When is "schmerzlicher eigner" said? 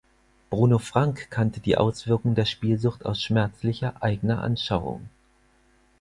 3.21-4.41